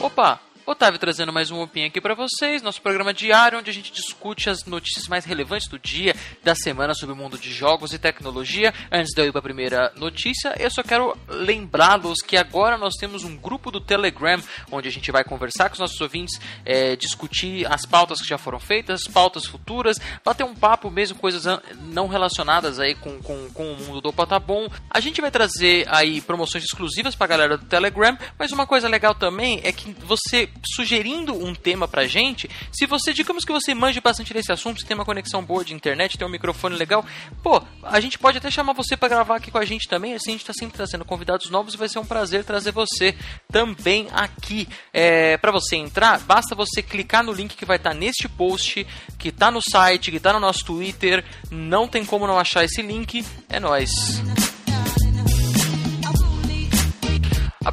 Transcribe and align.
Opa! 0.00 0.45
Otávio 0.66 0.98
trazendo 0.98 1.32
mais 1.32 1.52
um 1.52 1.60
Opinho 1.60 1.86
aqui 1.86 2.00
para 2.00 2.12
vocês, 2.12 2.60
nosso 2.60 2.82
programa 2.82 3.14
diário 3.14 3.56
onde 3.56 3.70
a 3.70 3.72
gente 3.72 3.92
discute 3.92 4.50
as 4.50 4.64
notícias 4.64 5.06
mais 5.06 5.24
relevantes 5.24 5.68
do 5.68 5.78
dia, 5.78 6.12
da 6.42 6.56
semana 6.56 6.92
sobre 6.92 7.12
o 7.12 7.16
mundo 7.16 7.38
de 7.38 7.52
jogos 7.52 7.92
e 7.92 8.00
tecnologia. 8.00 8.74
Antes 8.90 9.14
de 9.14 9.22
eu 9.22 9.26
ir 9.26 9.30
para 9.30 9.38
a 9.38 9.42
primeira 9.44 9.92
notícia, 9.94 10.56
eu 10.58 10.68
só 10.68 10.82
quero 10.82 11.16
lembrá-los 11.28 12.18
que 12.20 12.36
agora 12.36 12.76
nós 12.76 12.94
temos 12.94 13.22
um 13.22 13.36
grupo 13.36 13.70
do 13.70 13.80
Telegram 13.80 14.42
onde 14.68 14.88
a 14.88 14.90
gente 14.90 15.12
vai 15.12 15.22
conversar 15.22 15.68
com 15.68 15.74
os 15.74 15.78
nossos 15.78 16.00
ouvintes, 16.00 16.40
é, 16.64 16.96
discutir 16.96 17.64
as 17.72 17.86
pautas 17.86 18.20
que 18.20 18.26
já 18.26 18.36
foram 18.36 18.58
feitas, 18.58 19.02
as 19.06 19.12
pautas 19.12 19.46
futuras, 19.46 20.00
bater 20.24 20.42
um 20.42 20.54
papo 20.56 20.90
mesmo, 20.90 21.16
coisas 21.16 21.44
não 21.80 22.08
relacionadas 22.08 22.80
aí 22.80 22.96
com, 22.96 23.22
com, 23.22 23.48
com 23.50 23.72
o 23.72 23.76
mundo 23.76 24.00
do 24.00 24.08
Opa 24.08 24.40
Bom. 24.40 24.68
A 24.90 24.98
gente 24.98 25.20
vai 25.20 25.30
trazer 25.30 25.86
aí 25.88 26.20
promoções 26.20 26.64
exclusivas 26.64 27.14
para 27.14 27.26
a 27.26 27.28
galera 27.28 27.56
do 27.56 27.66
Telegram, 27.66 28.18
mas 28.36 28.50
uma 28.50 28.66
coisa 28.66 28.88
legal 28.88 29.14
também 29.14 29.60
é 29.62 29.70
que 29.70 29.92
você 30.04 30.50
sugerindo 30.64 31.34
um 31.34 31.54
tema 31.54 31.86
pra 31.86 32.06
gente. 32.06 32.48
Se 32.72 32.86
você, 32.86 33.12
digamos 33.12 33.44
que 33.44 33.52
você 33.52 33.74
manje 33.74 34.00
bastante 34.00 34.32
desse 34.32 34.52
assunto, 34.52 34.80
você 34.80 34.86
tem 34.86 34.94
uma 34.94 35.04
conexão 35.04 35.42
boa 35.42 35.64
de 35.64 35.74
internet, 35.74 36.18
tem 36.18 36.26
um 36.26 36.30
microfone 36.30 36.76
legal, 36.76 37.04
pô, 37.42 37.62
a 37.82 38.00
gente 38.00 38.18
pode 38.18 38.38
até 38.38 38.50
chamar 38.50 38.72
você 38.72 38.96
para 38.96 39.08
gravar 39.08 39.36
aqui 39.36 39.50
com 39.50 39.58
a 39.58 39.64
gente 39.64 39.88
também. 39.88 40.14
Assim 40.14 40.30
a 40.30 40.32
gente 40.32 40.44
tá 40.44 40.52
sempre 40.52 40.76
trazendo 40.76 41.04
convidados 41.04 41.50
novos 41.50 41.74
e 41.74 41.76
vai 41.76 41.88
ser 41.88 41.98
um 41.98 42.06
prazer 42.06 42.44
trazer 42.44 42.72
você 42.72 43.14
também 43.50 44.08
aqui. 44.12 44.68
É, 44.92 45.36
para 45.36 45.52
você 45.52 45.76
entrar, 45.76 46.18
basta 46.20 46.54
você 46.54 46.82
clicar 46.82 47.22
no 47.22 47.32
link 47.32 47.56
que 47.56 47.64
vai 47.64 47.76
estar 47.76 47.90
tá 47.90 47.96
neste 47.96 48.28
post, 48.28 48.86
que 49.18 49.30
tá 49.30 49.50
no 49.50 49.60
site, 49.62 50.10
que 50.10 50.20
tá 50.20 50.32
no 50.32 50.40
nosso 50.40 50.64
Twitter. 50.64 51.24
Não 51.50 51.88
tem 51.88 52.04
como 52.04 52.26
não 52.26 52.38
achar 52.38 52.64
esse 52.64 52.82
link. 52.82 53.24
É 53.48 53.60
nós. 53.60 53.90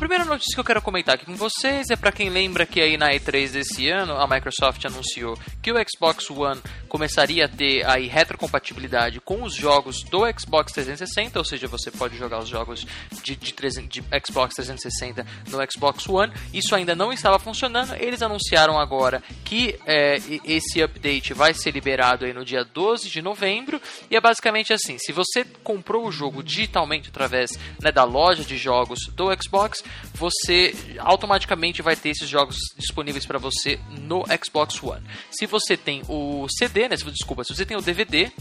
Primeira 0.03 0.25
notícia 0.25 0.53
que 0.53 0.59
eu 0.59 0.66
quero 0.66 0.81
comentar 0.81 1.16
aqui 1.16 1.25
com 1.25 1.38
vocês 1.38 1.89
é 1.89 1.95
para 1.95 2.11
quem 2.11 2.30
lembra 2.30 2.66
que 2.66 2.81
aí 2.81 2.97
na 2.97 3.14
E3 3.14 3.52
desse 3.52 3.89
ano 3.89 4.17
a 4.17 4.28
Microsoft 4.28 4.83
anunciou 4.83 5.39
que 5.61 5.72
o 5.72 5.75
Xbox 5.78 6.30
One 6.30 6.61
começaria 6.89 7.45
a 7.45 7.47
ter 7.47 7.89
aí 7.89 8.08
retrocompatibilidade 8.08 9.22
com 9.22 9.41
os 9.44 9.55
jogos 9.55 10.03
do 10.03 10.25
Xbox 10.38 10.73
360, 10.73 11.39
ou 11.39 11.45
seja, 11.45 11.67
você 11.67 11.89
pode 11.89 12.17
jogar 12.17 12.39
os 12.39 12.50
jogos 12.50 12.86
de, 13.23 13.36
de, 13.38 13.53
de 13.53 14.03
Xbox 14.23 14.55
360 14.55 15.25
no 15.50 15.58
Xbox 15.72 16.08
One. 16.08 16.33
Isso 16.53 16.75
ainda 16.75 16.94
não 16.94 17.13
estava 17.13 17.39
funcionando. 17.39 17.95
Eles 17.95 18.22
anunciaram 18.22 18.78
agora 18.78 19.23
que 19.45 19.80
é, 19.88 20.17
esse 20.44 20.83
update 20.83 21.33
vai 21.33 21.53
ser 21.53 21.72
liberado 21.72 22.25
aí 22.25 22.33
no 22.33 22.44
dia 22.44 22.66
12 22.66 23.09
de 23.09 23.22
novembro 23.22 23.81
e 24.11 24.17
é 24.17 24.22
basicamente 24.22 24.73
assim: 24.73 24.97
se 25.00 25.13
você 25.13 25.45
comprou 25.63 26.06
o 26.06 26.11
jogo 26.11 26.44
digitalmente 26.44 27.09
através 27.09 27.58
né, 27.81 27.91
da 27.91 28.03
loja 28.03 28.44
de 28.44 28.58
jogos 28.58 29.00
do 29.16 29.30
Xbox 29.41 29.81
você 30.13 30.75
automaticamente 30.99 31.81
vai 31.81 31.95
ter 31.95 32.09
esses 32.09 32.30
jogos 32.30 32.58
disponíveis 32.77 33.25
para 33.25 33.39
você 33.39 33.80
no 34.02 34.23
Xbox 34.44 34.81
One. 34.81 35.03
Se 35.31 35.45
você 35.45 35.75
tem 35.75 36.02
o 36.08 36.47
CD, 36.50 36.88
né, 36.88 36.95
desculpa, 36.95 37.44
se 37.44 37.55
você 37.55 37.66
tem 37.66 37.77
o 37.77 37.81
DVD, 37.81 38.31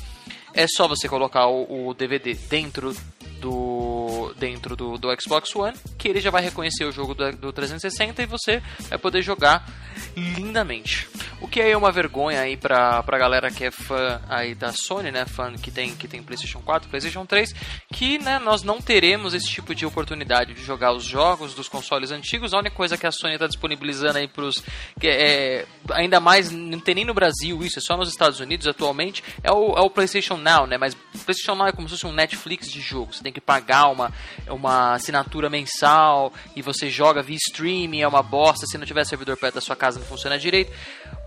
é 0.54 0.66
só 0.66 0.86
você 0.86 1.08
colocar 1.08 1.46
o, 1.46 1.88
o 1.88 1.94
DVD 1.94 2.34
dentro 2.34 2.94
do 3.40 4.34
dentro 4.38 4.76
do, 4.76 4.96
do, 4.96 5.08
Xbox 5.20 5.54
One, 5.54 5.76
que 5.98 6.08
ele 6.08 6.20
já 6.20 6.30
vai 6.30 6.42
reconhecer 6.42 6.84
o 6.84 6.92
jogo 6.92 7.14
do, 7.14 7.32
do 7.32 7.52
360 7.52 8.22
e 8.22 8.26
você 8.26 8.62
vai 8.88 8.98
poder 8.98 9.22
jogar 9.22 9.68
lindamente. 10.16 11.08
O 11.42 11.48
que 11.48 11.60
é 11.60 11.76
uma 11.76 11.90
vergonha 11.90 12.40
aí 12.40 12.56
pra, 12.56 13.02
pra 13.02 13.18
galera 13.18 13.50
que 13.50 13.64
é 13.64 13.70
fã 13.72 14.22
aí 14.28 14.54
da 14.54 14.72
Sony, 14.72 15.10
né? 15.10 15.26
Fã 15.26 15.52
que 15.54 15.72
tem, 15.72 15.92
que 15.92 16.06
tem 16.06 16.22
PlayStation 16.22 16.60
4, 16.60 16.88
PlayStation 16.88 17.26
3, 17.26 17.52
que 17.92 18.16
né, 18.20 18.38
nós 18.38 18.62
não 18.62 18.80
teremos 18.80 19.34
esse 19.34 19.48
tipo 19.48 19.74
de 19.74 19.84
oportunidade 19.84 20.54
de 20.54 20.62
jogar 20.62 20.92
os 20.92 21.02
jogos 21.02 21.52
dos 21.52 21.68
consoles 21.68 22.12
antigos. 22.12 22.54
A 22.54 22.58
única 22.58 22.76
coisa 22.76 22.96
que 22.96 23.08
a 23.08 23.10
Sony 23.10 23.34
está 23.34 23.48
disponibilizando 23.48 24.18
aí 24.18 24.28
pros. 24.28 24.62
Que 25.00 25.08
é, 25.08 25.66
ainda 25.90 26.20
mais, 26.20 26.52
não 26.52 26.78
tem 26.78 26.94
nem 26.94 27.04
no 27.04 27.12
Brasil 27.12 27.60
isso, 27.64 27.80
é 27.80 27.82
só 27.82 27.96
nos 27.96 28.08
Estados 28.08 28.38
Unidos 28.38 28.68
atualmente, 28.68 29.24
é 29.42 29.50
o, 29.50 29.76
é 29.76 29.80
o 29.80 29.90
PlayStation 29.90 30.36
Now, 30.36 30.68
né? 30.68 30.78
Mas 30.78 30.94
PlayStation 31.24 31.56
Now 31.56 31.66
é 31.66 31.72
como 31.72 31.88
se 31.88 31.96
fosse 31.96 32.06
um 32.06 32.12
Netflix 32.12 32.70
de 32.70 32.80
jogos. 32.80 33.16
Você 33.16 33.22
tem 33.24 33.32
que 33.32 33.40
pagar 33.40 33.88
uma, 33.88 34.12
uma 34.46 34.94
assinatura 34.94 35.50
mensal 35.50 36.32
e 36.54 36.62
você 36.62 36.88
joga 36.88 37.20
via 37.20 37.36
streaming, 37.36 38.02
é 38.02 38.06
uma 38.06 38.22
bosta. 38.22 38.64
Se 38.64 38.78
não 38.78 38.86
tiver 38.86 39.04
servidor 39.04 39.36
perto 39.36 39.56
da 39.56 39.60
sua 39.60 39.74
casa, 39.74 39.98
não 39.98 40.06
funciona 40.06 40.38
direito 40.38 40.70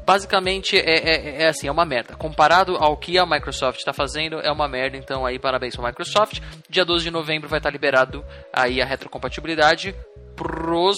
basicamente 0.05 0.77
é, 0.77 0.81
é, 0.81 1.43
é, 1.43 1.47
assim, 1.47 1.67
é 1.67 1.71
uma 1.71 1.85
merda. 1.85 2.15
Comparado 2.15 2.77
ao 2.77 2.95
que 2.95 3.17
a 3.17 3.25
Microsoft 3.25 3.79
está 3.79 3.91
fazendo, 3.91 4.39
é 4.39 4.51
uma 4.51 4.67
merda. 4.67 4.97
Então 4.97 5.25
aí 5.25 5.39
parabéns 5.39 5.75
para 5.75 5.85
a 5.85 5.87
Microsoft. 5.89 6.39
Dia 6.69 6.85
12 6.85 7.05
de 7.05 7.11
novembro 7.11 7.49
vai 7.49 7.59
estar 7.59 7.69
liberado 7.69 8.23
aí 8.53 8.81
a 8.81 8.85
retrocompatibilidade 8.85 9.95
pros 10.35 10.97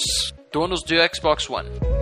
donos 0.52 0.84
do 0.84 0.96
Xbox 1.14 1.50
One. 1.50 1.97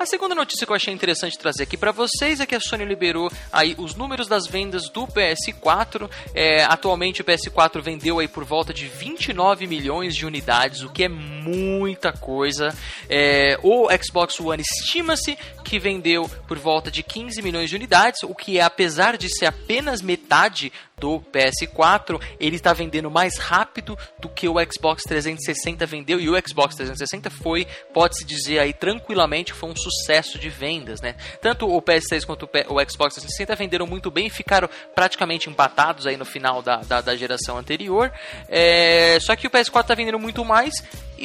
A 0.00 0.06
segunda 0.06 0.34
notícia 0.34 0.64
que 0.66 0.72
eu 0.72 0.76
achei 0.76 0.94
interessante 0.94 1.38
trazer 1.38 1.64
aqui 1.64 1.76
para 1.76 1.92
vocês 1.92 2.40
é 2.40 2.46
que 2.46 2.54
a 2.54 2.58
Sony 2.58 2.86
liberou 2.86 3.30
aí 3.52 3.74
os 3.76 3.94
números 3.94 4.26
das 4.26 4.46
vendas 4.46 4.88
do 4.88 5.06
PS4. 5.06 6.10
É, 6.34 6.64
atualmente 6.64 7.20
o 7.20 7.24
PS4 7.24 7.82
vendeu 7.82 8.18
aí 8.18 8.26
por 8.26 8.42
volta 8.42 8.72
de 8.72 8.88
29 8.88 9.66
milhões 9.66 10.16
de 10.16 10.24
unidades, 10.24 10.80
o 10.80 10.88
que 10.88 11.04
é 11.04 11.08
muita 11.10 12.14
coisa. 12.14 12.74
É, 13.10 13.58
o 13.62 13.88
Xbox 14.02 14.40
One 14.40 14.62
estima-se 14.62 15.36
que 15.62 15.78
vendeu 15.78 16.26
por 16.48 16.58
volta 16.58 16.90
de 16.90 17.02
15 17.02 17.42
milhões 17.42 17.68
de 17.68 17.76
unidades, 17.76 18.22
o 18.22 18.34
que 18.34 18.58
é, 18.58 18.62
apesar 18.62 19.18
de 19.18 19.28
ser 19.28 19.44
apenas 19.44 20.00
metade 20.00 20.72
do 21.00 21.20
PS4, 21.32 22.20
ele 22.38 22.56
está 22.56 22.72
vendendo 22.72 23.10
mais 23.10 23.38
rápido 23.38 23.98
do 24.18 24.28
que 24.28 24.46
o 24.46 24.54
Xbox 24.70 25.02
360 25.04 25.86
vendeu 25.86 26.20
e 26.20 26.28
o 26.28 26.34
Xbox 26.46 26.76
360 26.76 27.30
foi, 27.30 27.66
pode-se 27.92 28.24
dizer 28.24 28.58
aí 28.58 28.72
tranquilamente, 28.72 29.54
foi 29.54 29.70
um 29.70 29.76
sucesso 29.76 30.38
de 30.38 30.50
vendas, 30.50 31.00
né? 31.00 31.16
Tanto 31.40 31.66
o 31.66 31.80
PS3 31.80 32.26
quanto 32.26 32.44
o 32.44 32.90
Xbox 32.90 33.14
360 33.14 33.56
venderam 33.56 33.86
muito 33.86 34.10
bem, 34.10 34.28
ficaram 34.28 34.68
praticamente 34.94 35.48
empatados 35.48 36.06
aí 36.06 36.16
no 36.16 36.26
final 36.26 36.60
da, 36.60 36.76
da, 36.76 37.00
da 37.00 37.16
geração 37.16 37.56
anterior. 37.56 38.12
É, 38.48 39.18
só 39.20 39.34
que 39.34 39.46
o 39.46 39.50
PS4 39.50 39.80
está 39.80 39.94
vendendo 39.94 40.18
muito 40.18 40.44
mais, 40.44 40.74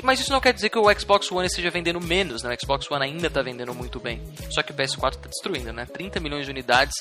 mas 0.04 0.20
isso 0.20 0.32
não 0.32 0.42
quer 0.42 0.54
dizer 0.54 0.70
que 0.70 0.78
o 0.78 1.00
Xbox 1.00 1.32
One 1.32 1.48
esteja 1.48 1.70
vendendo 1.70 2.02
menos, 2.02 2.44
né? 2.44 2.54
O 2.54 2.62
Xbox 2.62 2.90
One 2.90 3.06
ainda 3.06 3.28
está 3.28 3.42
vendendo 3.42 3.74
muito 3.74 4.00
bem. 4.00 4.22
Só 4.50 4.62
que 4.62 4.72
o 4.72 4.76
PS4 4.76 5.16
está 5.16 5.30
destruindo, 5.30 5.72
né? 5.72 5.86
30 5.86 6.20
milhões 6.20 6.46
de 6.46 6.52
unidades 6.52 6.96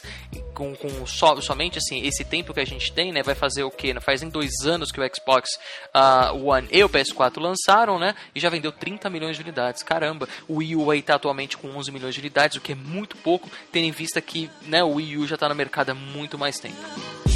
com, 0.53 0.75
com 0.77 1.07
so, 1.07 1.41
somente 1.43 1.79
assim 1.79 2.07
esse 2.07 2.25
tempo 2.25 2.55
que 2.55 2.61
a 2.61 2.65
gente 2.65 2.93
tem, 2.93 3.13
né? 3.13 3.23
Vai 3.23 3.35
fazer 3.35 3.65
o 3.65 3.71
quê? 3.71 3.95
Fazem 4.01 4.29
dois 4.29 4.53
anos 4.65 4.93
que 4.93 5.01
o 5.01 5.11
Xbox 5.15 5.49
uh, 5.95 6.49
One 6.49 6.69
e 6.71 6.83
o 6.85 6.89
PS4 6.89 7.41
lançaram, 7.41 7.99
né? 7.99 8.15
E 8.35 8.41
já 8.41 8.49
vendeu 8.49 8.71
30 8.71 9.11
milhões 9.11 9.37
de 9.37 9.43
unidades. 9.43 9.83
Caramba, 9.83 10.29
o 10.49 10.59
Wii 10.59 10.77
U 10.77 10.91
aí 10.91 11.03
tá 11.03 11.15
atualmente 11.15 11.57
com 11.57 11.69
11 11.69 11.91
milhões 11.91 12.15
de 12.15 12.21
unidades, 12.21 12.57
o 12.57 12.61
que 12.61 12.73
é 12.73 12.77
muito 12.77 13.17
pouco, 13.17 13.51
tendo 13.73 13.85
em 13.85 13.93
vista 13.93 14.21
que 14.21 14.51
né, 14.63 14.83
o 14.83 14.95
Wii 14.95 15.19
U 15.19 15.27
já 15.27 15.35
está 15.35 15.49
no 15.49 15.55
mercado 15.55 15.91
há 15.91 15.95
muito 15.95 16.39
mais 16.39 16.59
tempo. 16.59 17.34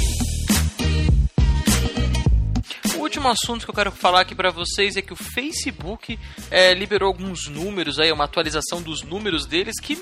Último 3.09 3.27
assunto 3.27 3.65
que 3.65 3.71
eu 3.71 3.75
quero 3.75 3.91
falar 3.91 4.21
aqui 4.21 4.35
para 4.35 4.51
vocês 4.51 4.95
é 4.95 5.01
que 5.01 5.11
o 5.11 5.15
Facebook 5.15 6.19
é, 6.51 6.75
liberou 6.75 7.07
alguns 7.07 7.47
números 7.47 7.97
aí, 7.97 8.11
uma 8.11 8.25
atualização 8.25 8.83
dos 8.83 9.01
números 9.01 9.47
deles 9.47 9.79
que 9.81 9.95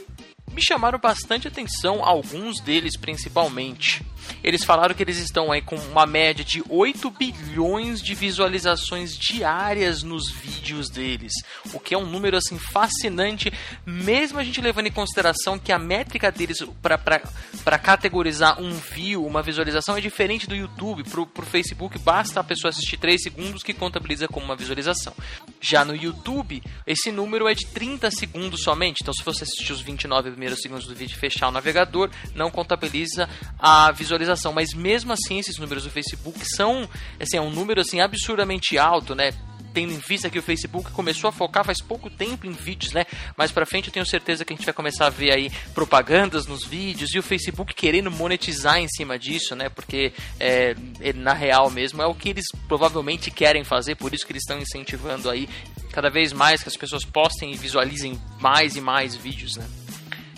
me 0.52 0.62
chamaram 0.62 1.00
bastante 1.00 1.48
atenção, 1.48 2.04
alguns 2.04 2.60
deles 2.60 2.98
principalmente. 2.98 4.04
Eles 4.44 4.64
falaram 4.64 4.94
que 4.94 5.04
eles 5.04 5.18
estão 5.18 5.52
aí 5.52 5.62
com 5.62 5.76
uma 5.76 6.06
média 6.06 6.44
de 6.44 6.64
8 6.70 7.10
bilhões 7.12 8.02
de 8.02 8.14
visualizações 8.16 9.18
diárias 9.18 10.04
nos 10.04 10.30
vídeos 10.30 10.90
deles, 10.90 11.34
o 11.74 11.80
que 11.80 11.94
é 11.94 11.98
um 11.98 12.06
número 12.06 12.38
assim 12.38 12.58
fascinante, 12.58 13.52
mesmo 13.86 14.40
a 14.40 14.44
gente 14.44 14.62
levando 14.62 14.88
em 14.88 14.92
consideração 14.92 15.60
que 15.60 15.72
a 15.72 15.80
métrica 15.80 16.32
deles 16.32 16.58
para 16.82 17.78
categorizar 17.78 18.62
um 18.62 18.72
view, 18.74 19.26
uma 19.26 19.42
visualização 19.42 19.98
é 19.98 20.02
diferente 20.02 20.48
do 20.48 20.56
YouTube. 20.56 21.04
Pro, 21.04 21.26
pro 21.26 21.46
Facebook 21.46 21.98
basta 22.00 22.40
a 22.40 22.44
pessoa 22.44 22.70
assistir 22.70 22.98
3 22.98 23.22
segundos 23.22 23.64
que 23.64 23.74
contabiliza 23.74 24.28
como 24.28 24.46
uma 24.46 24.56
visualização. 24.56 25.14
Já 25.62 25.84
no 25.84 25.96
YouTube, 25.96 26.62
esse 26.86 27.12
número 27.12 27.48
é 27.48 27.54
de 27.54 27.66
30 27.68 28.10
segundos 28.12 28.62
somente. 28.64 29.00
Então, 29.02 29.14
se 29.14 29.24
você 29.24 29.44
assistir 29.44 29.72
os 29.72 29.82
29 29.82 30.32
primeiros 30.32 30.60
segundos 30.60 30.88
do 30.88 30.96
vídeo 30.96 31.16
e 31.16 31.20
fechar 31.20 31.48
o 31.48 31.52
navegador, 31.52 32.10
não 32.36 32.50
contabiliza 32.50 33.30
a 33.60 33.92
visualização 33.92 34.07
visualização, 34.08 34.54
mas 34.54 34.74
mesmo 34.74 35.12
assim 35.12 35.40
esses 35.40 35.58
números 35.58 35.84
do 35.84 35.90
Facebook 35.90 36.40
são, 36.56 36.90
assim, 37.20 37.38
é 37.38 37.42
um 37.42 37.52
número 37.52 37.82
assim 37.82 38.00
absurdamente 38.00 38.78
alto, 38.78 39.14
né? 39.14 39.34
tendo 39.74 39.94
em 39.94 40.00
vista 40.00 40.28
que 40.28 40.40
o 40.40 40.42
Facebook 40.42 40.90
começou 40.90 41.28
a 41.28 41.32
focar 41.32 41.64
faz 41.64 41.80
pouco 41.80 42.10
tempo 42.10 42.48
em 42.48 42.52
vídeos, 42.52 42.94
né? 42.94 43.06
Mais 43.38 43.52
para 43.52 43.64
frente 43.64 43.90
eu 43.90 43.94
tenho 43.94 44.08
certeza 44.08 44.44
que 44.44 44.52
a 44.52 44.56
gente 44.56 44.66
vai 44.66 44.74
começar 44.74 45.06
a 45.06 45.10
ver 45.12 45.32
aí 45.32 45.52
propagandas 45.76 46.48
nos 46.48 46.66
vídeos 46.66 47.14
e 47.14 47.20
o 47.20 47.22
Facebook 47.22 47.76
querendo 47.76 48.10
monetizar 48.10 48.80
em 48.80 48.88
cima 48.88 49.20
disso, 49.20 49.56
né? 49.56 49.70
Porque 49.70 50.14
é, 50.40 50.76
na 51.14 51.34
real 51.34 51.70
mesmo 51.70 52.02
é 52.02 52.08
o 52.08 52.16
que 52.16 52.30
eles 52.30 52.46
provavelmente 52.68 53.30
querem 53.30 53.64
fazer, 53.64 53.94
por 53.94 54.16
isso 54.16 54.26
que 54.26 54.32
eles 54.32 54.42
estão 54.42 54.58
incentivando 54.58 55.30
aí 55.30 55.48
cada 55.92 56.10
vez 56.10 56.34
mais 56.34 56.64
que 56.64 56.70
as 56.70 56.76
pessoas 56.76 57.06
postem 57.06 57.54
e 57.54 57.56
visualizem 57.56 58.20
mais 58.40 58.76
e 58.76 58.82
mais 58.82 59.16
vídeos, 59.16 59.58
né? 59.58 59.87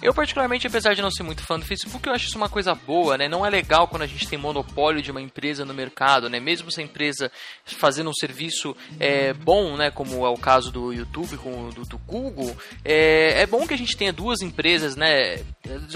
Eu, 0.01 0.13
particularmente, 0.13 0.65
apesar 0.65 0.93
de 0.93 1.01
não 1.01 1.11
ser 1.11 1.23
muito 1.23 1.43
fã 1.43 1.59
do 1.59 1.65
Facebook, 1.65 2.07
eu 2.07 2.13
acho 2.13 2.27
isso 2.27 2.37
uma 2.37 2.47
coisa 2.47 2.73
boa, 2.73 3.17
né? 3.17 3.27
Não 3.27 3.45
é 3.45 3.49
legal 3.49 3.87
quando 3.87 4.03
a 4.03 4.07
gente 4.07 4.27
tem 4.27 4.39
monopólio 4.39 5.01
de 5.01 5.11
uma 5.11 5.21
empresa 5.21 5.65
no 5.65 5.73
mercado, 5.73 6.29
né? 6.29 6.39
Mesmo 6.39 6.71
se 6.71 6.79
a 6.79 6.83
empresa 6.83 7.29
fazendo 7.65 8.09
um 8.09 8.13
serviço 8.13 8.75
é, 8.99 9.33
bom, 9.33 9.75
né? 9.75 9.91
Como 9.91 10.25
é 10.25 10.29
o 10.29 10.37
caso 10.37 10.71
do 10.71 10.93
YouTube 10.93 11.37
com 11.37 11.69
do, 11.69 11.83
do 11.83 11.97
Google, 11.97 12.55
é, 12.85 13.41
é 13.41 13.45
bom 13.45 13.67
que 13.67 13.73
a 13.73 13.77
gente 13.77 13.97
tenha 13.97 14.13
duas 14.13 14.41
empresas, 14.41 14.95
né? 14.95 15.43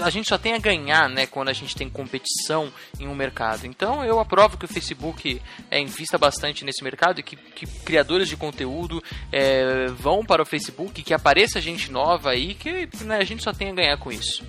A 0.00 0.10
gente 0.10 0.28
só 0.28 0.36
tem 0.36 0.52
a 0.52 0.58
ganhar, 0.58 1.08
né? 1.08 1.26
Quando 1.26 1.48
a 1.48 1.54
gente 1.54 1.74
tem 1.74 1.88
competição 1.88 2.70
em 3.00 3.08
um 3.08 3.14
mercado. 3.14 3.66
Então, 3.66 4.04
eu 4.04 4.20
aprovo 4.20 4.58
que 4.58 4.66
o 4.66 4.68
Facebook 4.68 5.40
é, 5.70 5.80
invista 5.80 6.18
bastante 6.18 6.64
nesse 6.64 6.84
mercado 6.84 7.20
e 7.20 7.22
que, 7.22 7.36
que 7.36 7.66
criadores 7.66 8.28
de 8.28 8.36
conteúdo 8.36 9.02
é, 9.32 9.86
vão 9.86 10.24
para 10.24 10.42
o 10.42 10.46
Facebook, 10.46 11.02
que 11.02 11.14
apareça 11.14 11.60
gente 11.60 11.90
nova 11.90 12.30
aí, 12.30 12.54
que 12.54 12.88
né, 13.04 13.16
a 13.16 13.24
gente 13.24 13.42
só 13.42 13.52
tem 13.52 13.70
a 13.70 13.74
ganhar 13.74 13.93
com 13.96 14.12
isso. 14.12 14.44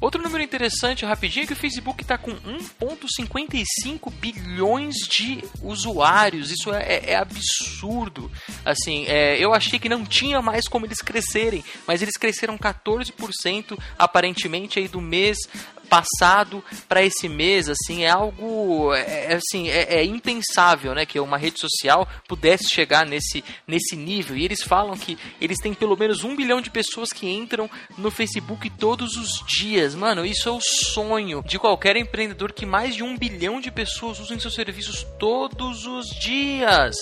Outro 0.00 0.22
número 0.22 0.42
interessante, 0.42 1.04
rapidinho, 1.04 1.44
é 1.44 1.46
que 1.46 1.52
o 1.52 1.56
Facebook 1.56 2.02
está 2.02 2.16
com 2.16 2.32
1,55 2.32 4.10
bilhões 4.14 4.94
de 4.94 5.44
usuários. 5.62 6.50
Isso 6.50 6.72
é, 6.72 6.82
é, 6.82 7.10
é 7.10 7.16
absurdo. 7.16 8.30
Assim, 8.64 9.04
é, 9.06 9.36
eu 9.38 9.52
achei 9.52 9.78
que 9.78 9.90
não 9.90 10.06
tinha 10.06 10.40
mais 10.40 10.66
como 10.66 10.86
eles 10.86 11.02
crescerem, 11.02 11.62
mas 11.86 12.00
eles 12.00 12.16
cresceram 12.16 12.56
14% 12.56 13.78
aparentemente 13.98 14.78
aí 14.78 14.88
do 14.88 15.02
mês 15.02 15.36
passado 15.90 16.62
para 16.88 17.02
esse 17.02 17.28
mês, 17.28 17.68
assim, 17.68 18.04
é 18.04 18.10
algo, 18.10 18.94
é, 18.94 19.32
é, 19.32 19.34
assim, 19.34 19.68
é, 19.68 19.96
é, 19.96 20.04
impensável, 20.04 20.94
né, 20.94 21.04
que 21.04 21.18
uma 21.18 21.36
rede 21.36 21.58
social 21.58 22.08
pudesse 22.28 22.70
chegar 22.70 23.04
nesse, 23.04 23.44
nesse 23.66 23.96
nível. 23.96 24.36
E 24.36 24.44
eles 24.44 24.62
falam 24.62 24.96
que 24.96 25.18
eles 25.40 25.58
têm 25.58 25.74
pelo 25.74 25.96
menos 25.96 26.22
um 26.22 26.36
bilhão 26.36 26.60
de 26.60 26.70
pessoas 26.70 27.12
que 27.12 27.28
entram 27.28 27.68
no 27.98 28.10
Facebook 28.10 28.70
todos 28.70 29.16
os 29.16 29.44
dias. 29.58 29.96
Mano, 29.96 30.24
isso 30.24 30.48
é 30.48 30.52
o 30.52 30.60
sonho 30.60 31.42
de 31.44 31.58
qualquer 31.58 31.96
empreendedor 31.96 32.52
que 32.52 32.64
mais 32.64 32.94
de 32.94 33.02
um 33.02 33.18
bilhão 33.18 33.60
de 33.60 33.72
pessoas 33.72 34.20
usem 34.20 34.38
seus 34.38 34.54
serviços 34.54 35.04
todos 35.18 35.86
os 35.86 36.06
dias. 36.20 36.96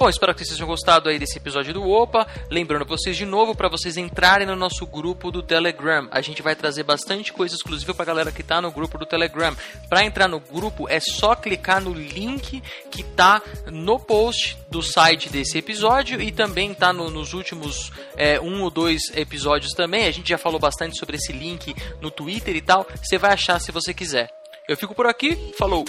Bom, 0.00 0.08
espero 0.08 0.34
que 0.34 0.42
vocês 0.42 0.56
tenham 0.56 0.66
gostado 0.66 1.10
aí 1.10 1.18
desse 1.18 1.36
episódio 1.36 1.74
do 1.74 1.86
Opa. 1.86 2.26
Lembrando 2.50 2.86
vocês 2.86 3.14
de 3.14 3.26
novo 3.26 3.54
para 3.54 3.68
vocês 3.68 3.98
entrarem 3.98 4.46
no 4.46 4.56
nosso 4.56 4.86
grupo 4.86 5.30
do 5.30 5.42
Telegram. 5.42 6.08
A 6.10 6.22
gente 6.22 6.40
vai 6.40 6.56
trazer 6.56 6.84
bastante 6.84 7.34
coisa 7.34 7.54
exclusiva 7.54 7.92
para 7.92 8.06
galera 8.06 8.32
que 8.32 8.42
tá 8.42 8.62
no 8.62 8.72
grupo 8.72 8.96
do 8.96 9.04
Telegram. 9.04 9.54
Para 9.90 10.02
entrar 10.02 10.26
no 10.26 10.40
grupo 10.40 10.88
é 10.88 11.00
só 11.00 11.34
clicar 11.34 11.82
no 11.82 11.92
link 11.92 12.62
que 12.90 13.02
tá 13.02 13.42
no 13.70 14.00
post 14.00 14.56
do 14.70 14.82
site 14.82 15.28
desse 15.28 15.58
episódio 15.58 16.18
e 16.18 16.32
também 16.32 16.72
tá 16.72 16.94
no, 16.94 17.10
nos 17.10 17.34
últimos 17.34 17.92
é, 18.16 18.40
um 18.40 18.62
ou 18.62 18.70
dois 18.70 19.02
episódios 19.14 19.74
também. 19.74 20.06
A 20.06 20.10
gente 20.10 20.30
já 20.30 20.38
falou 20.38 20.58
bastante 20.58 20.98
sobre 20.98 21.16
esse 21.16 21.30
link 21.30 21.76
no 22.00 22.10
Twitter 22.10 22.56
e 22.56 22.62
tal. 22.62 22.86
Você 23.02 23.18
vai 23.18 23.34
achar 23.34 23.60
se 23.60 23.70
você 23.70 23.92
quiser. 23.92 24.30
Eu 24.66 24.78
fico 24.78 24.94
por 24.94 25.06
aqui. 25.06 25.36
Falou! 25.58 25.84